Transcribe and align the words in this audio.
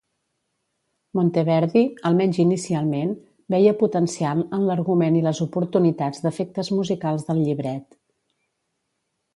Monteverdi, 1.17 1.83
almenys 2.09 2.39
inicialment, 2.43 3.11
veia 3.55 3.75
potencial 3.83 4.43
en 4.59 4.67
l'argument 4.71 5.21
i 5.21 5.23
les 5.29 5.43
oportunitats 5.47 6.25
d'efectes 6.27 6.75
musicals 6.81 7.29
del 7.31 7.45
llibret. 7.47 8.01